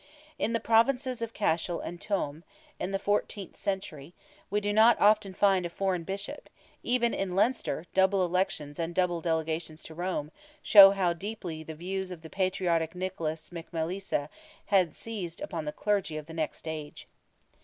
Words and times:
In 0.39 0.53
the 0.53 0.59
Provinces 0.59 1.21
of 1.21 1.31
Cashel 1.31 1.79
and 1.79 2.01
Tuam, 2.01 2.43
in 2.79 2.89
the 2.89 2.97
fourteenth 2.97 3.55
century, 3.55 4.15
we 4.49 4.59
do 4.59 4.73
not 4.73 4.99
often 4.99 5.31
find 5.31 5.63
a 5.63 5.69
foreign 5.69 6.01
born 6.01 6.05
Bishop; 6.05 6.49
even 6.81 7.13
in 7.13 7.35
Leinster 7.35 7.85
double 7.93 8.25
elections 8.25 8.79
and 8.79 8.95
double 8.95 9.21
delegations 9.21 9.83
to 9.83 9.93
Rome, 9.93 10.31
show 10.63 10.89
how 10.89 11.13
deeply 11.13 11.61
the 11.61 11.75
views 11.75 12.09
of 12.09 12.23
the 12.23 12.31
patriotic 12.31 12.95
Nicholas 12.95 13.51
McMaelisa 13.51 14.29
had 14.65 14.95
seized 14.95 15.39
upon 15.39 15.65
the 15.65 15.71
clergy 15.71 16.17
of 16.17 16.25
the 16.25 16.33
next 16.33 16.67
age. 16.67 17.07